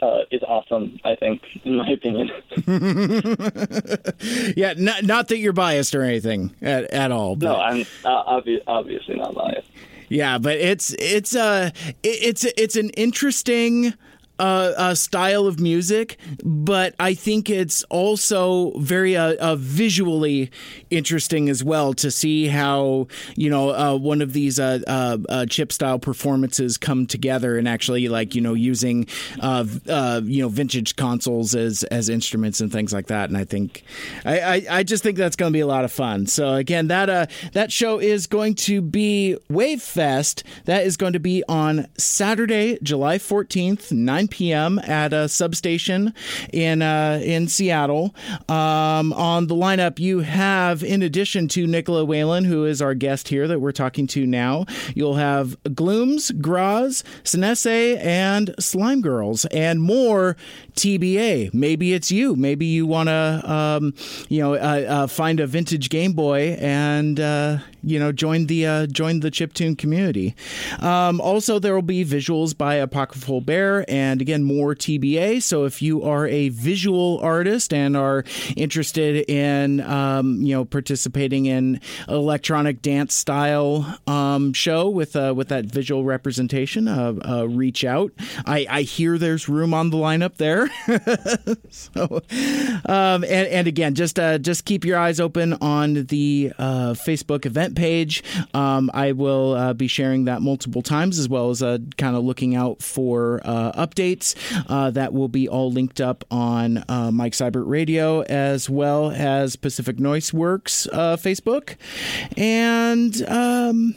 [0.00, 0.98] uh, is awesome.
[1.04, 2.30] I think, in my opinion.
[4.56, 7.36] yeah, not, not that you're biased or anything at, at all.
[7.36, 9.68] But, no, I'm uh, obvi- obviously not biased.
[10.08, 11.70] Yeah, but it's it's uh
[12.02, 13.92] it's it's an interesting
[14.38, 20.50] uh, style of music, but I think it's also very uh, uh, visually
[20.90, 25.98] interesting as well to see how you know uh, one of these uh, chip style
[25.98, 29.06] performances come together and actually like you know using
[29.42, 33.28] you know vintage consoles as as instruments and things like that.
[33.28, 33.84] And I think
[34.24, 36.26] I I, I just think that's going to be a lot of fun.
[36.26, 40.44] So again, that uh that show is going to be Wave Fest.
[40.64, 44.78] That is going to be on Saturday, July fourteenth, nine p.m.
[44.80, 46.14] at a substation
[46.52, 48.14] in uh, in Seattle.
[48.48, 53.28] Um, on the lineup, you have, in addition to Nikola Whallon, who is our guest
[53.28, 59.80] here that we're talking to now, you'll have Glooms, Graz, Sinese, and Slime Girls, and
[59.82, 60.36] more
[60.74, 61.52] TBA.
[61.52, 62.36] Maybe it's you.
[62.36, 63.94] Maybe you want to, um,
[64.28, 68.66] you know, uh, uh, find a vintage Game Boy and uh, you know join the
[68.66, 70.34] uh, join the chiptune community.
[70.80, 75.40] Um, also, there will be visuals by Apocryphal Bear and and again, more TBA.
[75.44, 78.24] So if you are a visual artist and are
[78.56, 85.50] interested in, um, you know, participating in electronic dance style um, show with uh, with
[85.50, 88.10] that visual representation, uh, uh, reach out.
[88.44, 90.68] I, I hear there's room on the lineup there.
[91.70, 92.20] so,
[92.86, 97.46] um, and, and again, just uh, just keep your eyes open on the uh, Facebook
[97.46, 98.24] event page.
[98.52, 102.56] Um, I will uh, be sharing that multiple times, as well as kind of looking
[102.56, 103.70] out for uh,
[104.68, 109.56] Uh, that will be all linked up on uh, Mike Seibert Radio, as well as
[109.56, 111.76] Pacific Noiseworks uh, Facebook,
[112.36, 113.22] and.
[113.28, 113.94] Um,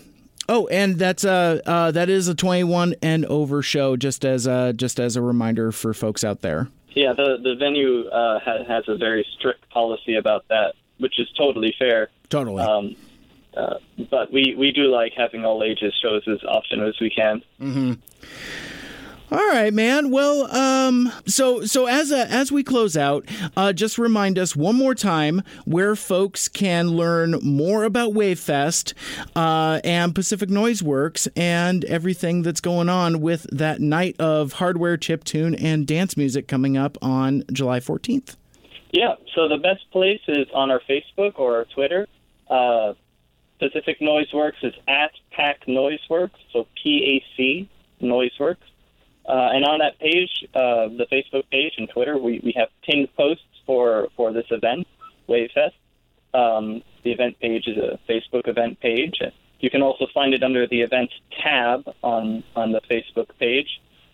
[0.50, 3.96] Oh, and that's uh, uh that is a 21 and over show.
[3.96, 6.68] Just as a just as a reminder for folks out there.
[6.94, 11.30] Yeah, the the venue uh, ha- has a very strict policy about that, which is
[11.38, 12.10] totally fair.
[12.30, 12.64] Totally.
[12.64, 12.96] Um,
[13.56, 13.76] uh,
[14.10, 17.42] but we, we do like having all ages shows as often as we can.
[19.34, 20.12] All right, man.
[20.12, 23.26] Well, um, so so as a, as we close out,
[23.56, 28.94] uh, just remind us one more time where folks can learn more about Wavefest
[29.34, 35.24] uh, and Pacific Noiseworks and everything that's going on with that night of hardware, chip
[35.24, 38.36] tune, and dance music coming up on July fourteenth.
[38.92, 42.06] Yeah, so the best place is on our Facebook or our Twitter.
[42.50, 42.96] Uh,
[43.60, 47.70] Pacific Noise Works is at Pac Noiseworks, so P A C
[48.02, 48.68] Noise Works.
[49.28, 53.08] Uh, and on that page, uh, the Facebook page and Twitter, we, we have pinned
[53.16, 54.88] posts for, for this event,
[55.30, 55.74] Wavefest.
[56.34, 59.20] Um, the event page is a Facebook event page.
[59.60, 61.14] You can also find it under the events
[61.44, 63.68] tab on, on the Facebook page.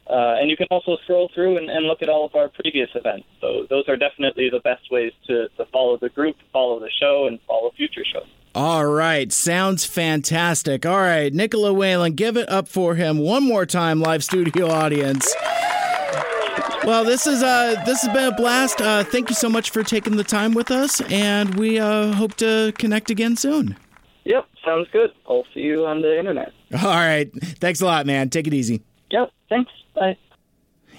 [0.09, 2.89] Uh, and you can also scroll through and, and look at all of our previous
[2.95, 3.27] events.
[3.41, 7.27] So those are definitely the best ways to, to follow the group, follow the show,
[7.27, 8.27] and follow future shows.
[8.57, 10.83] All right, sounds fantastic.
[10.83, 15.31] All right, Nikola Whallon, give it up for him one more time, live studio audience.
[16.83, 18.81] Well, this is uh, this has been a blast.
[18.81, 22.33] Uh, thank you so much for taking the time with us, and we uh, hope
[22.37, 23.77] to connect again soon.
[24.23, 25.11] Yep, sounds good.
[25.29, 26.51] I'll see you on the internet.
[26.81, 27.29] All right,
[27.59, 28.31] thanks a lot, man.
[28.31, 28.81] Take it easy.
[29.11, 29.71] Yep, thanks.
[29.93, 30.17] Bye.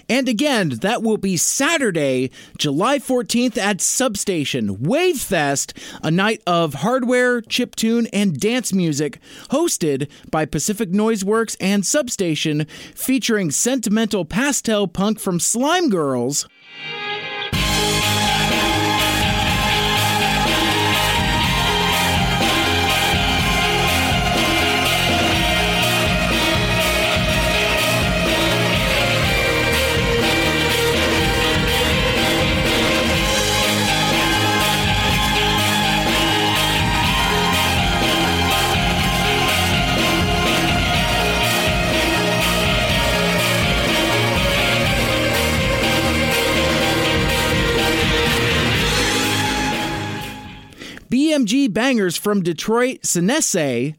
[0.09, 7.41] And again, that will be Saturday, July 14th at Substation Wavefest, a night of hardware,
[7.41, 9.19] chiptune, and dance music
[9.51, 16.47] hosted by Pacific Noiseworks and Substation, featuring sentimental pastel punk from Slime Girls.
[51.29, 53.93] BMG bangers from Detroit, Sinese.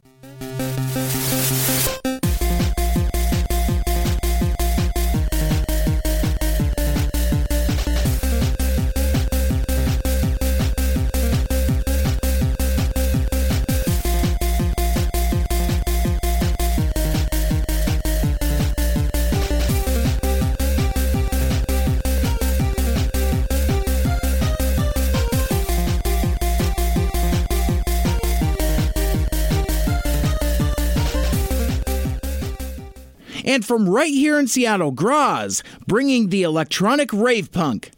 [33.71, 37.93] From right here in Seattle, Graz, bringing the electronic rave punk.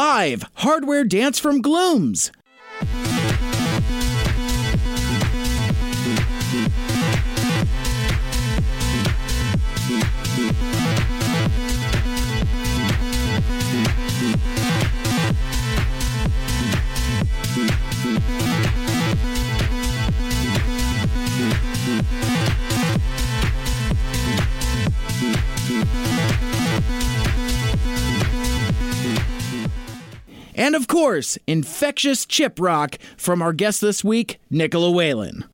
[0.00, 2.32] Live hardware dance from Glooms.
[30.70, 35.44] And of course, infectious chip rock from our guest this week, Nikola Whallon.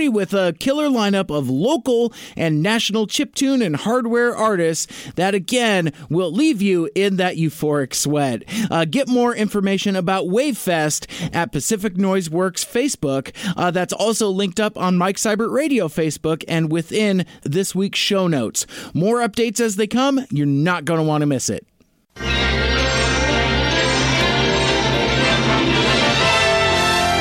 [0.00, 4.86] Party with a killer lineup of local and national chiptune and hardware artists
[5.16, 8.44] that, again, will leave you in that euphoric sweat.
[8.70, 13.34] Uh, get more information about Wavefest at Pacific Noiseworks Facebook.
[13.58, 18.26] Uh, that's also linked up on Mike Seibert Radio Facebook and within this week's show
[18.26, 18.66] notes.
[18.94, 20.24] More updates as they come.
[20.30, 21.66] You're not going to want to miss it.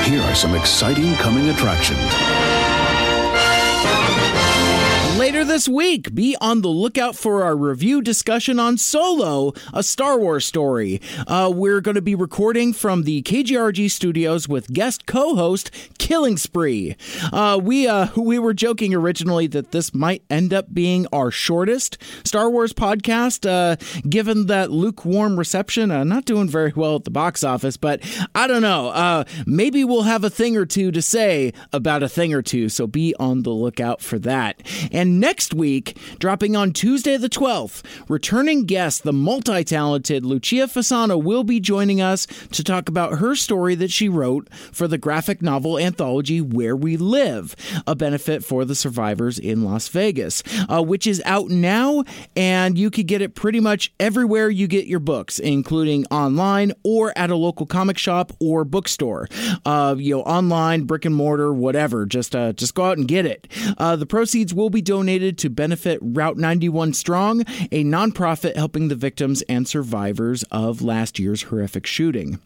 [0.06, 2.29] Here are some exciting coming attractions.
[5.30, 10.18] Later this week, be on the lookout for our review discussion on Solo, a Star
[10.18, 11.00] Wars story.
[11.28, 15.70] Uh, we're going to be recording from the KGRG studios with guest co-host
[16.00, 16.96] Killing Spree.
[17.32, 22.00] Uh, we uh, we were joking originally that this might end up being our shortest
[22.24, 23.76] Star Wars podcast, uh,
[24.10, 25.92] given that lukewarm reception.
[25.92, 28.02] Uh, not doing very well at the box office, but
[28.34, 28.88] I don't know.
[28.88, 32.68] Uh, maybe we'll have a thing or two to say about a thing or two.
[32.68, 34.64] So be on the lookout for that.
[34.92, 41.22] And next week, dropping on Tuesday the 12th, returning guest, the multi talented Lucia Fasano,
[41.22, 45.42] will be joining us to talk about her story that she wrote for the graphic
[45.42, 47.56] novel anthology Where We Live,
[47.86, 52.04] a benefit for the survivors in Las Vegas, uh, which is out now,
[52.36, 57.12] and you could get it pretty much everywhere you get your books, including online or
[57.18, 59.28] at a local comic shop or bookstore.
[59.66, 62.06] Uh, you know, online, brick and mortar, whatever.
[62.06, 63.48] Just uh, just go out and get it.
[63.78, 67.42] Uh, the proceeds will be donated donated to benefit Route 91 Strong,
[67.72, 72.40] a nonprofit helping the victims and survivors of last year's horrific shooting.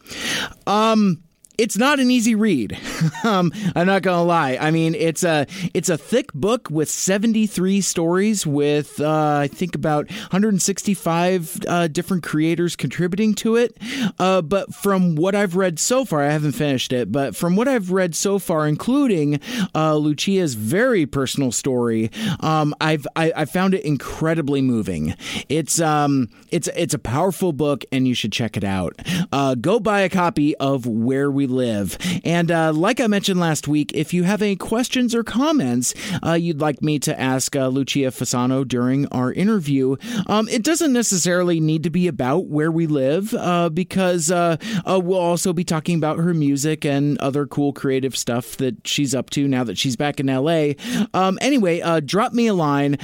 [0.66, 1.22] Um,
[1.58, 2.78] it's not an easy read.
[3.24, 4.58] um, I'm not gonna lie.
[4.60, 9.76] I mean, it's a it's a thick book with 73 stories, with uh, I think
[9.76, 13.78] about 165 uh, different creators contributing to it.
[14.18, 17.68] Uh, but from what I've read so far, I haven't finished it, but from what
[17.68, 19.39] I've read so far, including
[19.76, 25.16] uh, Lucia's very personal story, um, I've I, I, found it incredibly moving.
[25.49, 28.99] It's um it's it's a powerful book, and you should check it out.
[29.32, 31.98] Uh, go buy a copy of Where We we live.
[32.24, 35.94] And uh, like I mentioned last week, if you have any questions or comments
[36.26, 40.94] uh, you'd like me to ask uh, Lucia Fasano during our interview, um, it doesn't
[40.94, 45.64] necessarily need to be about where we live uh, because uh, uh, we'll also be
[45.64, 49.78] talking about her music and other cool creative stuff that she's up to now that
[49.78, 50.74] she's back in LA.
[51.14, 52.98] Um, anyway, drop me a line,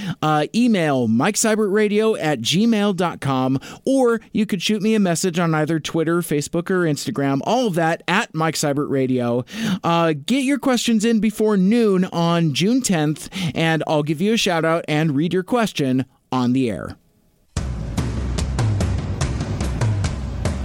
[0.56, 6.70] email MikeSeibertRadio at gmail.com, or you could shoot me a message on either Twitter, Facebook,
[6.70, 7.42] or Instagram.
[7.44, 9.44] All of that at at Mike Seibert Radio.
[9.84, 14.38] Uh, get your questions in before noon on June 10th, and I'll give you a
[14.38, 16.96] shout out and read your question on the air.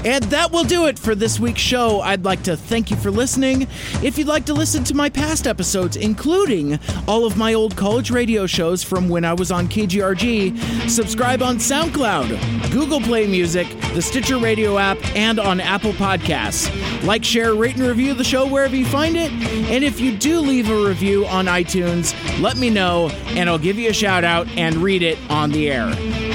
[0.05, 2.01] And that will do it for this week's show.
[2.01, 3.63] I'd like to thank you for listening.
[4.03, 6.79] If you'd like to listen to my past episodes, including
[7.09, 11.57] all of my old college radio shows from when I was on KGRG, subscribe on
[11.57, 16.71] SoundCloud, Google Play Music, the Stitcher Radio app, and on Apple Podcasts.
[17.05, 19.31] Like, share, rate, and review the show wherever you find it.
[19.71, 23.79] And if you do leave a review on iTunes, let me know, and I'll give
[23.79, 25.87] you a shout out and read it on the air.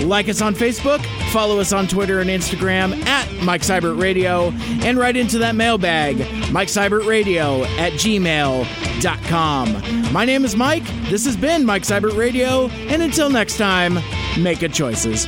[0.04, 4.52] Like us on Facebook, follow us on Twitter and Instagram at Mike Mike Seibert Radio,
[4.86, 6.18] and right into that mailbag,
[6.50, 9.74] Mike Seibert Radio at gmail.com.
[10.14, 10.86] My name is Mike.
[11.10, 14.00] This has been Mike Seibert Radio, and until next time,
[14.42, 15.26] make good choices.